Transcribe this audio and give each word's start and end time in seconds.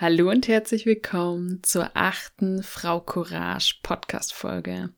Hallo 0.00 0.30
und 0.30 0.46
herzlich 0.46 0.86
willkommen 0.86 1.60
zur 1.64 1.90
achten 1.94 2.62
Frau 2.62 3.00
Courage 3.00 3.80
Podcast 3.82 4.32
Folge. 4.32 4.90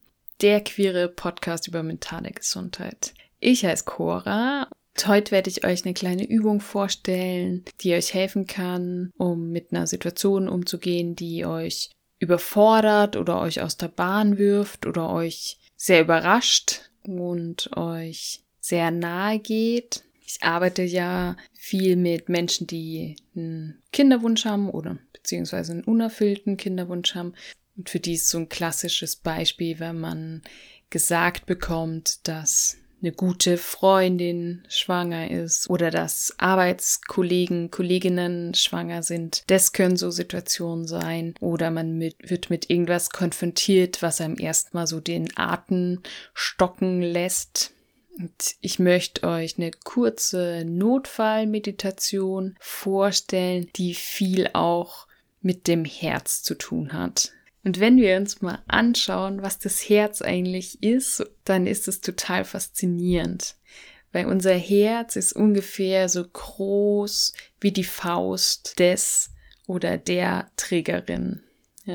Der 0.42 0.60
queere 0.60 1.08
Podcast 1.08 1.66
über 1.66 1.82
mentale 1.82 2.30
Gesundheit. 2.32 3.14
Ich 3.38 3.64
heiße 3.64 3.86
Cora. 3.86 4.68
Heute 5.06 5.30
werde 5.30 5.48
ich 5.48 5.64
euch 5.64 5.86
eine 5.86 5.94
kleine 5.94 6.28
Übung 6.28 6.60
vorstellen, 6.60 7.64
die 7.80 7.94
euch 7.94 8.12
helfen 8.12 8.46
kann, 8.46 9.10
um 9.16 9.48
mit 9.48 9.72
einer 9.72 9.86
Situation 9.86 10.50
umzugehen, 10.50 11.16
die 11.16 11.46
euch 11.46 11.90
überfordert 12.18 13.16
oder 13.16 13.40
euch 13.40 13.62
aus 13.62 13.78
der 13.78 13.88
Bahn 13.88 14.36
wirft 14.36 14.84
oder 14.84 15.08
euch 15.08 15.56
sehr 15.76 16.02
überrascht 16.02 16.90
und 17.04 17.74
euch 17.74 18.42
sehr 18.60 18.90
nahe 18.90 19.38
geht 19.38 20.04
ich 20.30 20.42
arbeite 20.42 20.82
ja 20.82 21.36
viel 21.54 21.96
mit 21.96 22.28
Menschen, 22.28 22.66
die 22.66 23.16
einen 23.34 23.82
Kinderwunsch 23.92 24.44
haben 24.44 24.70
oder 24.70 24.98
beziehungsweise 25.12 25.72
einen 25.72 25.84
unerfüllten 25.84 26.56
Kinderwunsch 26.56 27.14
haben. 27.14 27.34
Und 27.76 27.90
für 27.90 28.00
die 28.00 28.14
ist 28.14 28.28
so 28.28 28.38
ein 28.38 28.48
klassisches 28.48 29.16
Beispiel, 29.16 29.78
wenn 29.80 29.98
man 29.98 30.42
gesagt 30.90 31.46
bekommt, 31.46 32.26
dass 32.28 32.76
eine 33.02 33.12
gute 33.12 33.56
Freundin 33.56 34.62
schwanger 34.68 35.30
ist 35.30 35.70
oder 35.70 35.90
dass 35.90 36.34
Arbeitskollegen, 36.38 37.70
Kolleginnen 37.70 38.54
schwanger 38.54 39.02
sind. 39.02 39.42
Das 39.46 39.72
können 39.72 39.96
so 39.96 40.10
Situationen 40.10 40.86
sein. 40.86 41.34
Oder 41.40 41.70
man 41.70 41.96
mit, 41.96 42.16
wird 42.28 42.50
mit 42.50 42.68
irgendwas 42.68 43.10
konfrontiert, 43.10 44.02
was 44.02 44.20
einem 44.20 44.38
erstmal 44.38 44.86
so 44.86 45.00
den 45.00 45.36
Atem 45.36 46.02
stocken 46.34 47.00
lässt. 47.00 47.72
Und 48.18 48.56
ich 48.60 48.78
möchte 48.78 49.26
euch 49.26 49.56
eine 49.56 49.70
kurze 49.70 50.64
Notfallmeditation 50.66 52.56
vorstellen, 52.60 53.68
die 53.76 53.94
viel 53.94 54.50
auch 54.52 55.06
mit 55.40 55.66
dem 55.68 55.84
Herz 55.84 56.42
zu 56.42 56.54
tun 56.54 56.92
hat. 56.92 57.32
Und 57.62 57.78
wenn 57.78 57.98
wir 57.98 58.16
uns 58.16 58.40
mal 58.40 58.62
anschauen, 58.66 59.42
was 59.42 59.58
das 59.58 59.88
Herz 59.88 60.22
eigentlich 60.22 60.82
ist, 60.82 61.24
dann 61.44 61.66
ist 61.66 61.88
es 61.88 62.00
total 62.00 62.44
faszinierend. 62.44 63.56
Weil 64.12 64.26
unser 64.26 64.54
Herz 64.54 65.16
ist 65.16 65.32
ungefähr 65.34 66.08
so 66.08 66.24
groß 66.26 67.32
wie 67.60 67.72
die 67.72 67.84
Faust 67.84 68.78
des 68.78 69.30
oder 69.66 69.98
der 69.98 70.50
Trägerin. 70.56 71.42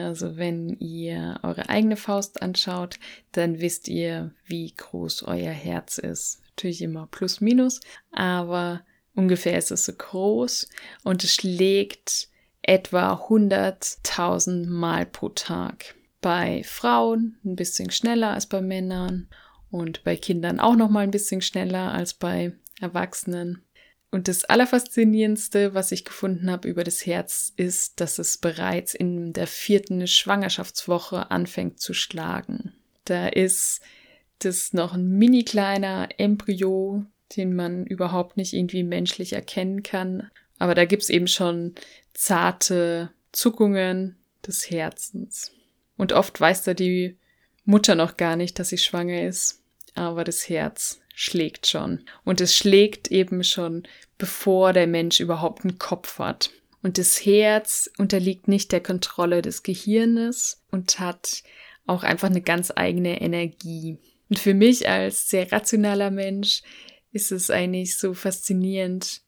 Also 0.04 0.38
wenn 0.38 0.70
ihr 0.80 1.40
eure 1.44 1.70
eigene 1.70 1.96
Faust 1.98 2.42
anschaut, 2.42 3.00
dann 3.32 3.60
wisst 3.60 3.88
ihr, 3.88 4.32
wie 4.46 4.74
groß 4.74 5.24
euer 5.24 5.52
Herz 5.52 5.98
ist. 5.98 6.42
Natürlich 6.50 6.82
immer 6.82 7.08
plus 7.08 7.42
minus, 7.42 7.82
aber 8.12 8.82
ungefähr 9.14 9.58
ist 9.58 9.72
es 9.72 9.86
so 9.86 9.94
groß 9.94 10.70
und 11.04 11.24
es 11.24 11.34
schlägt 11.36 12.30
etwa 12.62 13.14
100.000 13.14 14.68
Mal 14.68 15.06
pro 15.06 15.30
Tag. 15.30 15.96
Bei 16.22 16.64
Frauen 16.64 17.38
ein 17.46 17.56
bisschen 17.56 17.92
schneller 17.92 18.34
als 18.34 18.48
bei 18.48 18.62
Männern 18.62 19.28
und 19.70 20.04
bei 20.04 20.16
Kindern 20.16 20.60
auch 20.60 20.76
noch 20.76 20.90
mal 20.90 21.02
ein 21.02 21.12
bisschen 21.12 21.42
schneller 21.42 21.92
als 21.92 22.14
bei 22.14 22.54
Erwachsenen. 22.80 23.65
Und 24.16 24.30
das 24.30 24.46
Allerfaszinierendste, 24.46 25.74
was 25.74 25.92
ich 25.92 26.06
gefunden 26.06 26.50
habe 26.50 26.70
über 26.70 26.86
das 26.86 27.06
Herz, 27.06 27.52
ist, 27.58 28.00
dass 28.00 28.18
es 28.18 28.38
bereits 28.38 28.94
in 28.94 29.34
der 29.34 29.46
vierten 29.46 30.08
Schwangerschaftswoche 30.08 31.32
anfängt 31.32 31.82
zu 31.82 31.94
schlagen. 31.94 32.72
Da 33.04 33.28
ist 33.28 33.82
das 34.40 34.72
noch 34.72 34.94
ein 34.94 35.10
mini 35.10 35.44
kleiner 35.44 36.08
Embryo, 36.18 37.04
den 37.36 37.58
man 37.58 37.86
überhaupt 37.86 38.38
nicht 38.38 38.54
irgendwie 38.54 38.84
menschlich 38.84 39.34
erkennen 39.34 39.84
kann. 39.84 40.32
Aber 40.60 40.76
da 40.76 40.86
gibt's 40.86 41.10
eben 41.10 41.28
schon 41.28 41.76
zarte 42.14 43.12
Zuckungen 43.34 44.16
des 44.48 44.70
Herzens. 44.70 45.52
Und 45.98 46.14
oft 46.14 46.40
weiß 46.40 46.64
da 46.64 46.74
die 46.74 47.18
Mutter 47.66 47.96
noch 47.96 48.16
gar 48.16 48.38
nicht, 48.38 48.60
dass 48.60 48.70
sie 48.70 48.78
schwanger 48.78 49.24
ist, 49.28 49.62
aber 49.96 50.24
das 50.24 50.48
Herz 50.50 51.02
schlägt 51.16 51.68
schon. 51.68 52.02
Und 52.24 52.42
es 52.42 52.56
schlägt 52.56 53.10
eben 53.10 53.44
schon, 53.44 53.84
bevor 54.18 54.74
der 54.74 54.88
Mensch 54.88 55.20
überhaupt 55.20 55.64
einen 55.64 55.80
Kopf 55.80 56.20
hat. 56.20 56.52
Und 56.84 56.98
das 56.98 57.26
Herz 57.26 57.90
unterliegt 57.98 58.48
nicht 58.48 58.72
der 58.72 58.82
Kontrolle 58.82 59.42
des 59.42 59.64
Gehirnes 59.64 60.62
und 60.70 61.00
hat 61.00 61.42
auch 61.88 62.04
einfach 62.04 62.30
eine 62.30 62.42
ganz 62.42 62.72
eigene 62.76 63.22
Energie. 63.22 63.98
Und 64.30 64.40
für 64.40 64.54
mich 64.54 64.88
als 64.88 65.30
sehr 65.30 65.52
rationaler 65.52 66.12
Mensch 66.12 66.62
ist 67.12 67.32
es 67.32 67.50
eigentlich 67.50 67.98
so 67.98 68.14
faszinierend, 68.14 69.22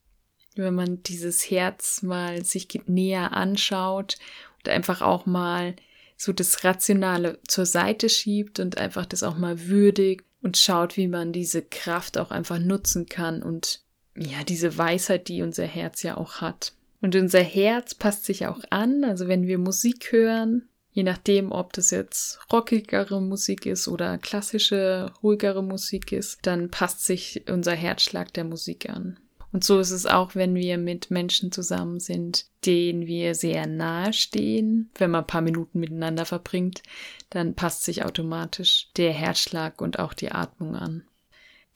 wenn 0.56 0.76
man 0.76 1.02
dieses 1.04 1.50
Herz 1.50 2.02
mal 2.02 2.44
sich 2.44 2.68
näher 2.86 3.34
anschaut 3.34 4.18
und 4.58 4.70
einfach 4.70 5.02
auch 5.02 5.26
mal 5.26 5.76
so 6.18 6.34
das 6.34 6.64
Rationale 6.64 7.40
zur 7.48 7.66
Seite 7.66 8.10
schiebt 8.10 8.60
und 8.60 8.78
einfach 8.78 9.06
das 9.06 9.24
auch 9.24 9.38
mal 9.38 9.68
würdigt 9.68 10.27
und 10.42 10.58
schaut, 10.58 10.98
wie 10.98 11.08
man 11.08 11.34
diese 11.34 11.62
Kraft 11.62 12.18
auch 12.18 12.32
einfach 12.32 12.60
nutzen 12.60 13.08
kann 13.08 13.42
und 13.42 13.82
ja, 14.16 14.44
diese 14.44 14.78
Weisheit, 14.78 15.28
die 15.28 15.42
unser 15.42 15.66
Herz 15.66 16.04
ja 16.04 16.18
auch 16.18 16.42
hat. 16.42 16.74
Und 17.02 17.16
unser 17.16 17.42
Herz 17.42 17.94
passt 17.94 18.26
sich 18.26 18.48
auch 18.48 18.62
an, 18.70 19.04
also 19.04 19.28
wenn 19.28 19.46
wir 19.46 19.60
Musik 19.60 20.12
hören, 20.12 20.68
je 20.92 21.04
nachdem, 21.04 21.52
ob 21.52 21.74
das 21.74 21.92
jetzt 21.92 22.40
rockigere 22.52 23.22
Musik 23.22 23.68
ist 23.68 23.88
oder 23.88 24.18
klassische, 24.18 25.12
ruhigere 25.22 25.64
Musik 25.64 26.12
ist, 26.12 26.40
dann 26.42 26.72
passt 26.72 27.06
sich 27.06 27.44
unser 27.48 27.74
Herzschlag 27.74 28.34
der 28.34 28.46
Musik 28.46 28.90
an. 28.90 29.20
Und 29.52 29.64
so 29.64 29.80
ist 29.80 29.92
es 29.92 30.06
auch, 30.06 30.36
wenn 30.36 30.56
wir 30.56 30.78
mit 30.78 31.10
Menschen 31.10 31.52
zusammen 31.52 32.00
sind, 32.00 32.46
denen 32.66 33.08
wir 33.08 33.34
sehr 33.34 33.66
nahe 33.66 34.12
stehen. 34.12 34.90
Wenn 34.96 35.12
man 35.12 35.24
ein 35.24 35.28
paar 35.28 35.42
Minuten 35.42 35.80
miteinander 35.80 36.26
verbringt, 36.26 36.84
dann 37.30 37.56
passt 37.56 37.84
sich 37.84 38.04
automatisch 38.04 38.90
der 38.98 39.14
Herzschlag 39.14 39.82
und 39.82 40.00
auch 40.00 40.14
die 40.14 40.32
Atmung 40.32 40.76
an. 40.76 41.04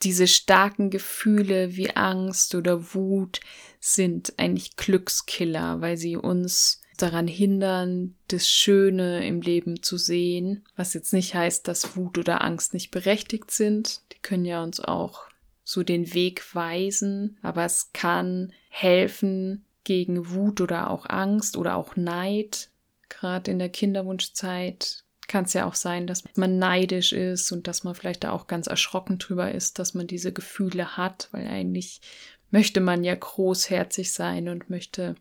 Diese 0.03 0.27
starken 0.27 0.89
Gefühle 0.89 1.75
wie 1.75 1.95
Angst 1.95 2.55
oder 2.55 2.93
Wut 2.93 3.39
sind 3.79 4.33
eigentlich 4.37 4.75
Glückskiller, 4.75 5.79
weil 5.79 5.95
sie 5.95 6.17
uns 6.17 6.81
daran 6.97 7.27
hindern, 7.27 8.15
das 8.27 8.47
Schöne 8.47 9.25
im 9.25 9.41
Leben 9.41 9.81
zu 9.81 9.97
sehen, 9.97 10.65
was 10.75 10.93
jetzt 10.93 11.13
nicht 11.13 11.35
heißt, 11.35 11.67
dass 11.67 11.95
Wut 11.95 12.17
oder 12.17 12.43
Angst 12.43 12.73
nicht 12.73 12.91
berechtigt 12.91 13.51
sind. 13.51 14.01
Die 14.11 14.19
können 14.21 14.45
ja 14.45 14.63
uns 14.63 14.79
auch 14.79 15.30
so 15.71 15.83
den 15.83 16.13
Weg 16.13 16.53
weisen, 16.53 17.37
aber 17.41 17.63
es 17.63 17.93
kann 17.93 18.51
helfen 18.67 19.63
gegen 19.85 20.29
Wut 20.29 20.59
oder 20.59 20.89
auch 20.89 21.05
Angst 21.07 21.55
oder 21.55 21.77
auch 21.77 21.95
Neid. 21.95 22.69
Gerade 23.07 23.51
in 23.51 23.59
der 23.59 23.69
Kinderwunschzeit 23.69 25.05
kann 25.29 25.45
es 25.45 25.53
ja 25.53 25.65
auch 25.65 25.75
sein, 25.75 26.07
dass 26.07 26.25
man 26.35 26.59
neidisch 26.59 27.13
ist 27.13 27.53
und 27.53 27.67
dass 27.67 27.85
man 27.85 27.95
vielleicht 27.95 28.25
da 28.25 28.31
auch 28.31 28.47
ganz 28.47 28.67
erschrocken 28.67 29.17
drüber 29.17 29.53
ist, 29.53 29.79
dass 29.79 29.93
man 29.93 30.07
diese 30.07 30.33
Gefühle 30.33 30.97
hat, 30.97 31.29
weil 31.31 31.47
eigentlich 31.47 32.01
möchte 32.49 32.81
man 32.81 33.05
ja 33.05 33.15
großherzig 33.15 34.11
sein 34.11 34.49
und 34.49 34.69
möchte 34.69 35.15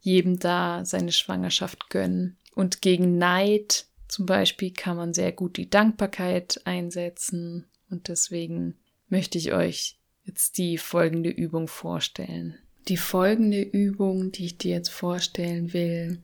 jedem 0.00 0.38
da 0.38 0.86
seine 0.86 1.12
Schwangerschaft 1.12 1.90
gönnen. 1.90 2.38
Und 2.54 2.80
gegen 2.80 3.18
Neid 3.18 3.84
zum 4.08 4.24
Beispiel 4.24 4.72
kann 4.72 4.96
man 4.96 5.12
sehr 5.12 5.32
gut 5.32 5.58
die 5.58 5.68
Dankbarkeit 5.68 6.62
einsetzen 6.64 7.66
und 7.90 8.08
deswegen 8.08 8.78
möchte 9.12 9.36
ich 9.36 9.52
euch 9.52 9.98
jetzt 10.24 10.56
die 10.56 10.78
folgende 10.78 11.28
Übung 11.28 11.68
vorstellen. 11.68 12.58
Die 12.88 12.96
folgende 12.96 13.60
Übung, 13.60 14.32
die 14.32 14.46
ich 14.46 14.58
dir 14.58 14.72
jetzt 14.72 14.88
vorstellen 14.88 15.74
will, 15.74 16.18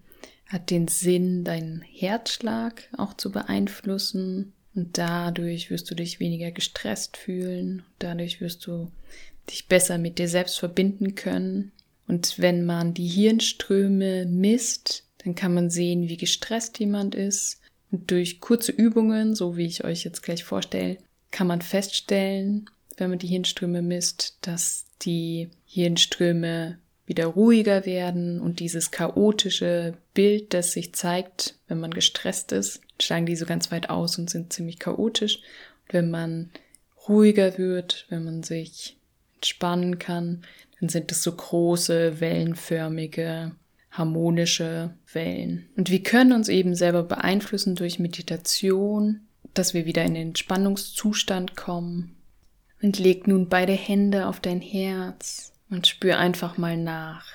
hat 0.47 0.71
den 0.71 0.88
Sinn, 0.88 1.44
deinen 1.44 1.82
Herzschlag 1.82 2.88
auch 2.97 3.15
zu 3.15 3.31
beeinflussen. 3.31 4.54
Und 4.75 4.97
dadurch 4.97 5.71
wirst 5.71 5.91
du 5.91 5.94
dich 5.94 6.19
weniger 6.19 6.50
gestresst 6.50 7.19
fühlen. 7.19 7.82
Dadurch 7.99 8.41
wirst 8.41 8.66
du 8.66 8.91
dich 9.50 9.69
besser 9.69 9.99
mit 9.99 10.19
dir 10.19 10.28
selbst 10.28 10.59
verbinden 10.59 11.15
können. 11.15 11.72
Und 12.06 12.38
wenn 12.38 12.65
man 12.65 12.94
die 12.94 13.06
Hirnströme 13.06 14.25
misst, 14.25 15.05
dann 15.25 15.34
kann 15.34 15.53
man 15.53 15.69
sehen, 15.69 16.08
wie 16.08 16.17
gestresst 16.17 16.79
jemand 16.79 17.14
ist. 17.14 17.61
Und 17.90 18.11
durch 18.11 18.40
kurze 18.40 18.73
Übungen, 18.73 19.35
so 19.35 19.58
wie 19.58 19.67
ich 19.67 19.85
euch 19.85 20.05
jetzt 20.05 20.23
gleich 20.23 20.43
vorstelle, 20.44 20.96
kann 21.31 21.46
man 21.46 21.61
feststellen, 21.61 22.70
wenn 22.99 23.11
man 23.11 23.19
die 23.19 23.29
Hirnströme 23.29 23.83
misst, 23.83 24.39
dass 24.43 24.87
die 25.03 25.50
Hirnströme 25.65 26.79
wieder 27.06 27.27
ruhiger 27.27 27.87
werden 27.87 28.41
und 28.41 28.61
dieses 28.61 28.91
chaotische 28.91 29.95
Bild, 30.12 30.53
das 30.53 30.73
sich 30.73 30.95
zeigt, 30.95 31.55
wenn 31.67 31.81
man 31.81 31.93
gestresst 31.93 32.53
ist, 32.53 32.83
schlagen 33.00 33.27
die 33.27 33.37
so 33.37 33.47
ganz 33.47 33.73
weit 33.73 33.89
aus 33.89 34.19
und 34.19 34.29
sind 34.29 34.53
ziemlich 34.53 34.79
chaotisch. 34.79 35.37
Und 35.87 35.95
wenn 35.95 36.11
man 36.11 36.50
ruhiger 37.09 37.56
wird, 37.56 38.06
wenn 38.11 38.25
man 38.25 38.43
sich 38.43 38.99
entspannen 39.37 39.99
kann, 39.99 40.43
dann 40.81 40.91
sind 40.91 41.11
es 41.11 41.23
so 41.23 41.33
große, 41.33 42.21
wellenförmige, 42.21 43.53
harmonische 43.91 44.95
Wellen. 45.12 45.67
Und 45.77 45.91
wir 45.91 46.03
können 46.03 46.33
uns 46.33 46.49
eben 46.49 46.75
selber 46.75 47.03
beeinflussen 47.03 47.75
durch 47.75 47.99
Meditation, 47.99 49.21
dass 49.55 49.73
wir 49.73 49.87
wieder 49.87 50.05
in 50.05 50.15
den 50.15 50.29
Entspannungszustand 50.29 51.56
kommen 51.56 52.18
und 52.82 52.98
leg 52.98 53.26
nun 53.26 53.48
beide 53.48 53.72
Hände 53.72 54.26
auf 54.26 54.40
dein 54.40 54.60
Herz 54.60 55.52
und 55.70 55.86
spür 55.86 56.19
einfach 56.19 56.58
mal 56.58 56.76
nach. 56.76 57.26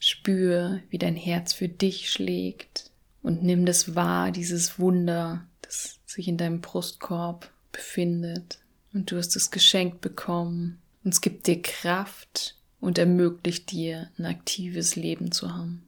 Spür, 0.00 0.80
wie 0.90 0.98
dein 0.98 1.16
Herz 1.16 1.52
für 1.52 1.68
dich 1.68 2.10
schlägt 2.10 2.90
und 3.22 3.42
nimm 3.42 3.64
das 3.64 3.94
wahr, 3.94 4.30
dieses 4.30 4.78
Wunder, 4.78 5.46
das 5.62 5.98
sich 6.04 6.28
in 6.28 6.36
deinem 6.36 6.60
Brustkorb 6.60 7.50
befindet. 7.72 8.58
Und 8.92 9.10
du 9.10 9.16
hast 9.16 9.34
es 9.34 9.50
geschenkt 9.50 10.00
bekommen. 10.00 10.80
Und 11.02 11.14
es 11.14 11.20
gibt 11.20 11.46
dir 11.46 11.60
Kraft 11.60 12.56
und 12.80 12.98
ermöglicht 12.98 13.70
dir, 13.70 14.10
ein 14.18 14.26
aktives 14.26 14.94
Leben 14.94 15.32
zu 15.32 15.52
haben. 15.52 15.86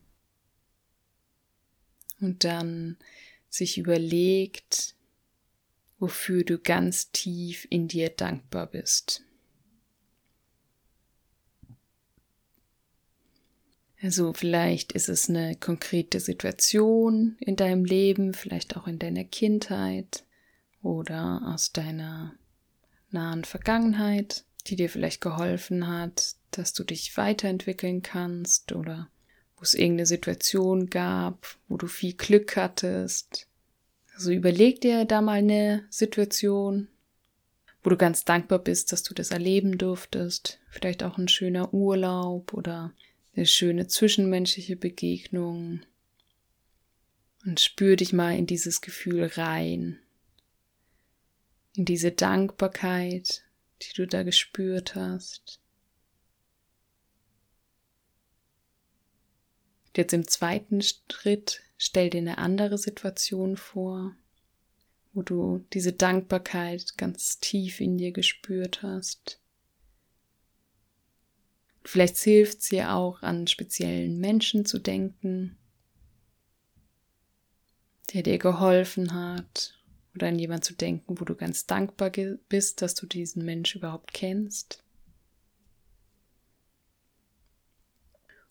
Und 2.21 2.45
dann 2.45 2.97
sich 3.49 3.79
überlegt, 3.79 4.96
wofür 5.99 6.45
du 6.45 6.59
ganz 6.59 7.11
tief 7.11 7.67
in 7.71 7.89
dir 7.89 8.11
dankbar 8.11 8.67
bist. 8.67 9.23
Also 14.03 14.33
vielleicht 14.35 14.93
ist 14.93 15.09
es 15.09 15.29
eine 15.29 15.57
konkrete 15.57 16.21
Situation 16.21 17.37
in 17.41 17.57
deinem 17.57 17.85
Leben, 17.85 18.35
vielleicht 18.35 18.77
auch 18.77 18.87
in 18.87 18.99
deiner 18.99 19.25
Kindheit 19.25 20.25
oder 20.83 21.43
aus 21.47 21.73
deiner 21.73 22.35
nahen 23.11 23.45
Vergangenheit, 23.45 24.45
die 24.67 24.77
dir 24.77 24.91
vielleicht 24.91 25.21
geholfen 25.21 25.89
hat, 25.89 26.35
dass 26.51 26.73
du 26.73 26.85
dich 26.85 27.17
weiterentwickeln 27.17 28.03
kannst 28.03 28.73
oder 28.73 29.09
wo 29.57 29.63
es 29.63 29.75
irgendeine 29.75 30.07
Situation 30.07 30.91
gab, 30.91 31.57
wo 31.69 31.77
du 31.77 31.87
viel 31.87 32.13
Glück 32.13 32.57
hattest. 32.57 33.49
Also 34.17 34.31
überleg 34.31 34.81
dir 34.81 35.05
da 35.05 35.21
mal 35.21 35.35
eine 35.35 35.85
Situation, 35.91 36.89
wo 37.83 37.91
du 37.91 37.99
ganz 37.99 38.25
dankbar 38.25 38.59
bist, 38.59 38.91
dass 38.91 39.03
du 39.03 39.13
das 39.13 39.31
erleben 39.31 39.77
durftest. 39.77 40.59
Vielleicht 40.71 41.03
auch 41.03 41.19
ein 41.19 41.29
schöner 41.29 41.75
Urlaub 41.75 42.55
oder 42.55 42.95
eine 43.35 43.45
schöne 43.45 43.89
zwischenmenschliche 43.89 44.75
Begegnung. 44.75 45.83
Und 47.45 47.61
spür 47.61 47.97
dich 47.97 48.15
mal 48.15 48.39
in 48.39 48.47
dieses 48.47 48.81
Gefühl 48.81 49.27
rein. 49.27 49.99
In 51.75 51.85
diese 51.85 52.11
Dankbarkeit, 52.11 53.45
die 53.83 53.93
du 53.95 54.07
da 54.07 54.23
gespürt 54.23 54.95
hast. 54.95 55.61
Jetzt 59.95 60.15
im 60.15 60.27
zweiten 60.27 60.81
Schritt 60.81 61.61
stell 61.79 62.11
dir 62.11 62.19
eine 62.19 62.39
andere 62.39 62.79
Situation 62.79 63.57
vor, 63.57 64.15
wo 65.13 65.23
du 65.23 65.65
diese 65.73 65.93
Dankbarkeit 65.93 66.97
ganz 66.99 67.39
tief 67.39 67.81
in 67.81 67.99
dir 67.99 68.13
gespürt 68.13 68.83
hast. 68.83 69.41
Vielleicht 71.85 72.19
hilft 72.19 72.59
es 72.59 72.69
dir 72.69 72.93
auch, 72.93 73.23
an 73.23 73.47
speziellen 73.47 74.19
Menschen 74.19 74.67
zu 74.67 74.79
denken, 74.79 75.57
der 78.13 78.23
dir 78.23 78.39
geholfen 78.39 79.15
hat, 79.15 79.77
oder 80.17 80.29
an 80.29 80.39
jemanden 80.39 80.63
zu 80.63 80.75
denken, 80.75 81.21
wo 81.21 81.25
du 81.25 81.35
ganz 81.35 81.67
dankbar 81.67 82.11
bist, 82.49 82.83
dass 82.83 82.95
du 82.95 83.07
diesen 83.07 83.45
Mensch 83.45 83.77
überhaupt 83.77 84.13
kennst. 84.15 84.83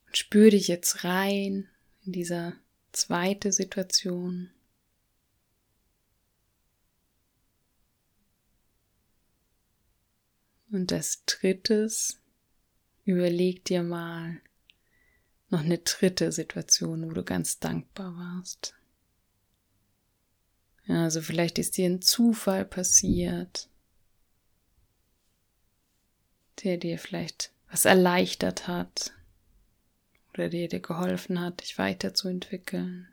Und 0.06 0.16
spür 0.16 0.52
dich 0.52 0.68
jetzt 0.68 1.04
rein 1.04 1.68
in 2.06 2.12
dieser 2.12 2.54
zweite 2.96 3.52
Situation. 3.52 4.52
Und 10.72 10.92
als 10.92 11.24
drittes 11.26 12.20
Überleg 13.06 13.64
dir 13.66 13.84
mal 13.84 14.42
noch 15.50 15.60
eine 15.60 15.78
dritte 15.78 16.32
Situation, 16.32 17.08
wo 17.08 17.14
du 17.14 17.24
ganz 17.24 17.60
dankbar 17.60 18.16
warst. 18.18 18.74
Also 20.88 21.22
vielleicht 21.22 21.60
ist 21.60 21.78
dir 21.78 21.86
ein 21.86 22.02
Zufall 22.02 22.66
passiert, 22.66 23.70
der 26.64 26.78
dir 26.78 26.98
vielleicht 26.98 27.52
was 27.70 27.86
erleichtert 27.86 28.68
hat 28.68 29.14
oder 30.36 30.50
der 30.50 30.68
dir 30.68 30.80
geholfen 30.80 31.40
hat, 31.40 31.62
dich 31.62 31.78
weiterzuentwickeln. 31.78 33.08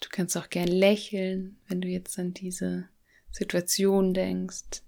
Du 0.00 0.08
kannst 0.10 0.36
auch 0.36 0.48
gern 0.48 0.68
lächeln, 0.68 1.58
wenn 1.66 1.80
du 1.80 1.88
jetzt 1.88 2.18
an 2.18 2.32
diese 2.32 2.88
Situation 3.30 4.14
denkst 4.14 4.82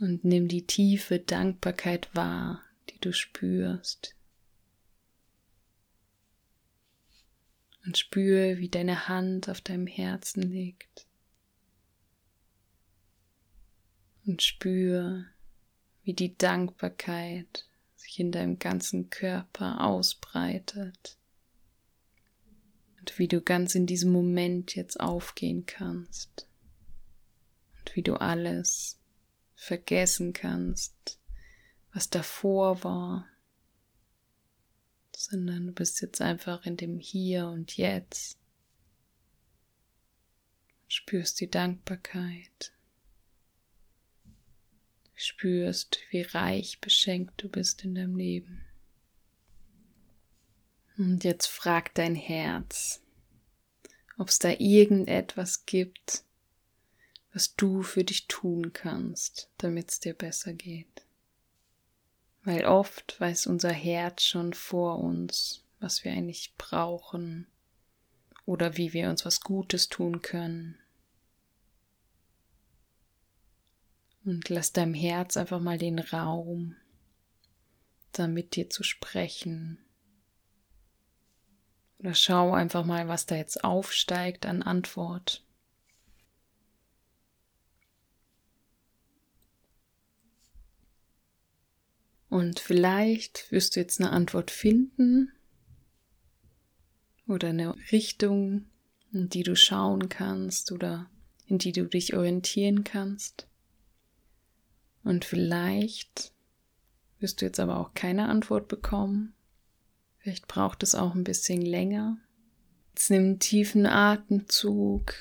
und 0.00 0.24
nimm 0.24 0.48
die 0.48 0.66
tiefe 0.66 1.18
Dankbarkeit 1.18 2.14
wahr, 2.14 2.62
die 2.90 2.98
du 3.00 3.12
spürst. 3.12 4.14
Und 7.84 7.96
spüre, 7.96 8.58
wie 8.58 8.68
deine 8.68 9.08
Hand 9.08 9.48
auf 9.48 9.60
deinem 9.60 9.86
Herzen 9.86 10.42
liegt. 10.42 11.06
Und 14.26 14.42
spüre, 14.42 15.26
wie 16.02 16.12
die 16.12 16.36
Dankbarkeit 16.36 17.66
sich 17.98 18.20
in 18.20 18.32
deinem 18.32 18.58
ganzen 18.58 19.10
Körper 19.10 19.84
ausbreitet. 19.84 21.18
Und 23.00 23.18
wie 23.18 23.28
du 23.28 23.40
ganz 23.40 23.74
in 23.74 23.86
diesem 23.86 24.12
Moment 24.12 24.74
jetzt 24.74 25.00
aufgehen 25.00 25.66
kannst. 25.66 26.46
Und 27.78 27.96
wie 27.96 28.02
du 28.02 28.14
alles 28.14 28.98
vergessen 29.54 30.32
kannst, 30.32 31.18
was 31.92 32.08
davor 32.08 32.84
war, 32.84 33.26
sondern 35.16 35.66
du 35.66 35.72
bist 35.72 36.00
jetzt 36.00 36.20
einfach 36.20 36.64
in 36.64 36.76
dem 36.76 37.00
Hier 37.00 37.48
und 37.48 37.76
Jetzt. 37.76 38.38
Spürst 40.86 41.40
die 41.40 41.50
Dankbarkeit. 41.50 42.72
Spürst, 45.20 45.98
wie 46.10 46.22
reich 46.22 46.80
beschenkt 46.80 47.42
du 47.42 47.48
bist 47.48 47.84
in 47.84 47.94
deinem 47.94 48.16
Leben. 48.16 48.64
Und 50.96 51.24
jetzt 51.24 51.46
frag 51.46 51.94
dein 51.94 52.14
Herz, 52.14 53.02
ob 54.16 54.28
es 54.28 54.38
da 54.38 54.50
irgendetwas 54.50 55.66
gibt, 55.66 56.24
was 57.32 57.54
du 57.54 57.82
für 57.82 58.04
dich 58.04 58.26
tun 58.26 58.72
kannst, 58.72 59.50
damit 59.58 59.90
es 59.90 60.00
dir 60.00 60.14
besser 60.14 60.52
geht. 60.52 61.04
Weil 62.42 62.64
oft 62.64 63.20
weiß 63.20 63.46
unser 63.46 63.72
Herz 63.72 64.22
schon 64.22 64.54
vor 64.54 64.98
uns, 64.98 65.64
was 65.80 66.04
wir 66.04 66.12
eigentlich 66.12 66.54
brauchen 66.56 67.46
oder 68.46 68.76
wie 68.76 68.92
wir 68.92 69.10
uns 69.10 69.24
was 69.24 69.40
Gutes 69.40 69.88
tun 69.88 70.22
können. 70.22 70.78
Und 74.24 74.48
lass 74.48 74.72
deinem 74.72 74.94
Herz 74.94 75.36
einfach 75.36 75.60
mal 75.60 75.78
den 75.78 75.98
Raum, 75.98 76.76
da 78.12 78.26
mit 78.26 78.56
dir 78.56 78.68
zu 78.68 78.82
sprechen. 78.82 79.78
Oder 81.98 82.14
schau 82.14 82.52
einfach 82.52 82.84
mal, 82.84 83.08
was 83.08 83.26
da 83.26 83.36
jetzt 83.36 83.64
aufsteigt 83.64 84.46
an 84.46 84.62
Antwort. 84.62 85.44
Und 92.28 92.60
vielleicht 92.60 93.50
wirst 93.50 93.74
du 93.74 93.80
jetzt 93.80 94.00
eine 94.00 94.10
Antwort 94.10 94.50
finden 94.50 95.32
oder 97.26 97.48
eine 97.48 97.74
Richtung, 97.90 98.66
in 99.12 99.28
die 99.28 99.42
du 99.42 99.56
schauen 99.56 100.08
kannst 100.08 100.70
oder 100.70 101.10
in 101.46 101.58
die 101.58 101.72
du 101.72 101.86
dich 101.86 102.14
orientieren 102.14 102.84
kannst. 102.84 103.48
Und 105.08 105.24
vielleicht 105.24 106.32
wirst 107.18 107.40
du 107.40 107.46
jetzt 107.46 107.60
aber 107.60 107.78
auch 107.78 107.94
keine 107.94 108.28
Antwort 108.28 108.68
bekommen. 108.68 109.34
Vielleicht 110.18 110.46
braucht 110.46 110.82
es 110.82 110.94
auch 110.94 111.14
ein 111.14 111.24
bisschen 111.24 111.62
länger. 111.62 112.18
Jetzt 112.90 113.10
nimm 113.10 113.24
einen 113.24 113.38
tiefen 113.38 113.86
Atemzug. 113.86 115.14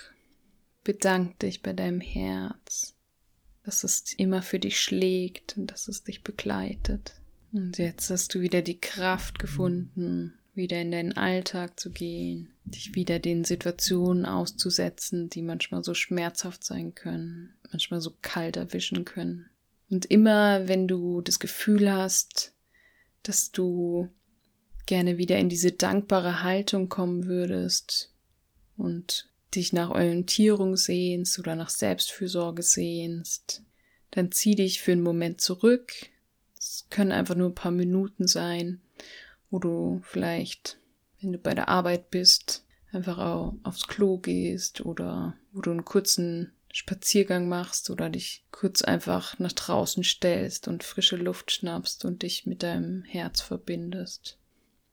Bedank 0.84 1.40
dich 1.40 1.62
bei 1.62 1.74
deinem 1.74 2.02
Herz 2.02 2.98
dass 3.68 3.84
es 3.84 4.14
immer 4.14 4.42
für 4.42 4.60
dich 4.60 4.80
schlägt 4.80 5.58
und 5.58 5.68
dass 5.68 5.90
es 5.90 6.06
dich 6.06 6.24
begleitet. 6.24 7.16
Und 7.52 7.78
jetzt 7.78 8.10
hast 8.10 8.34
du 8.34 8.40
wieder 8.40 8.62
die 8.62 8.80
Kraft 8.80 9.40
gefunden, 9.40 10.36
wieder 10.54 10.82
in 10.82 10.92
deinen 10.92 11.18
Alltag 11.18 11.78
zu 11.78 11.92
gehen, 11.92 12.54
dich 12.64 12.96
wieder 12.96 13.20
den 13.20 13.44
Situationen 13.44 14.26
auszusetzen, 14.26 15.30
die 15.30 15.42
manchmal 15.42 15.84
so 15.84 15.94
schmerzhaft 15.94 16.64
sein 16.64 16.96
können, 16.96 17.56
manchmal 17.70 18.00
so 18.00 18.14
kalt 18.22 18.56
erwischen 18.56 19.04
können. 19.04 19.50
Und 19.90 20.06
immer, 20.06 20.68
wenn 20.68 20.88
du 20.88 21.22
das 21.22 21.40
Gefühl 21.40 21.92
hast, 21.92 22.54
dass 23.24 23.52
du 23.52 24.10
gerne 24.86 25.18
wieder 25.18 25.38
in 25.38 25.50
diese 25.50 25.72
dankbare 25.72 26.44
Haltung 26.44 26.90
kommen 26.90 27.26
würdest 27.26 28.14
und 28.78 29.30
dich 29.56 29.74
nach 29.74 29.90
Orientierung 29.90 30.76
sehnst 30.76 31.40
oder 31.40 31.56
nach 31.56 31.70
Selbstfürsorge 31.70 32.64
sehnst, 32.64 33.64
dann 34.12 34.32
zieh 34.32 34.56
dich 34.56 34.82
für 34.82 34.92
einen 34.92 35.02
Moment 35.02 35.42
zurück. 35.42 35.92
Es 36.58 36.88
können 36.90 37.12
einfach 37.12 37.36
nur 37.36 37.50
ein 37.50 37.56
paar 37.56 37.72
Minuten 37.72 38.28
sein 38.28 38.82
wo 39.50 39.60
du 39.60 40.02
vielleicht, 40.04 40.80
wenn 41.22 41.34
du 41.34 41.38
bei 41.38 41.54
der 41.54 41.70
Arbeit 41.70 42.10
bist, 42.10 42.66
einfach 42.92 43.18
auch 43.18 43.56
aufs 43.64 43.88
Klo 43.88 44.18
gehst 44.18 44.86
oder 44.86 45.36
wo 45.52 45.62
du 45.62 45.72
einen 45.72 45.86
kurzen 45.86 46.54
Spaziergang 46.78 47.50
machst 47.50 47.90
oder 47.90 48.08
dich 48.08 48.46
kurz 48.52 48.84
einfach 48.84 49.40
nach 49.40 49.52
draußen 49.52 50.04
stellst 50.04 50.68
und 50.68 50.84
frische 50.84 51.16
Luft 51.16 51.52
schnappst 51.52 52.06
und 52.06 52.22
dich 52.22 52.46
mit 52.46 52.62
deinem 52.62 53.04
Herz 53.04 53.42
verbindest. 53.42 54.38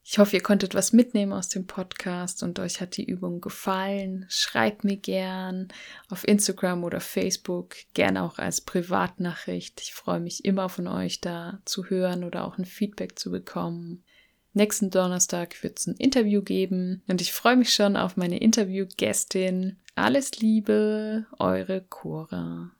Ich 0.03 0.17
hoffe, 0.17 0.35
ihr 0.35 0.41
konntet 0.41 0.73
was 0.73 0.93
mitnehmen 0.93 1.31
aus 1.31 1.47
dem 1.47 1.67
Podcast 1.67 2.41
und 2.41 2.57
euch 2.57 2.81
hat 2.81 2.97
die 2.97 3.05
Übung 3.05 3.39
gefallen. 3.39 4.25
Schreibt 4.29 4.83
mir 4.83 4.97
gern 4.97 5.67
auf 6.09 6.27
Instagram 6.27 6.83
oder 6.83 6.99
Facebook, 6.99 7.75
gern 7.93 8.17
auch 8.17 8.39
als 8.39 8.61
Privatnachricht. 8.61 9.79
Ich 9.79 9.93
freue 9.93 10.19
mich 10.19 10.43
immer 10.43 10.69
von 10.69 10.87
euch 10.87 11.21
da 11.21 11.61
zu 11.65 11.85
hören 11.85 12.23
oder 12.23 12.45
auch 12.45 12.57
ein 12.57 12.65
Feedback 12.65 13.19
zu 13.19 13.29
bekommen. 13.29 14.03
Nächsten 14.55 14.89
Donnerstag 14.89 15.61
wird 15.63 15.79
es 15.79 15.87
ein 15.87 15.95
Interview 15.97 16.41
geben 16.41 17.03
und 17.07 17.19
ich 17.19 17.33
freue 17.33 17.57
mich 17.57 17.73
schon 17.73 17.97
auf 17.97 18.15
meine 18.15 18.39
Interviewgästin. 18.39 19.75
Alles 19.95 20.39
Liebe, 20.39 21.25
eure 21.39 21.81
Cora. 21.81 22.71